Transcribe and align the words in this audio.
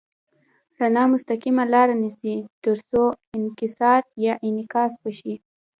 رڼا 0.79 1.03
مستقیمه 1.13 1.63
لاره 1.73 1.95
نیسي 2.03 2.35
تر 2.63 2.77
څو 2.89 3.01
انکسار 3.35 4.01
یا 4.25 4.33
انعکاس 4.47 4.93
وشي. 5.03 5.35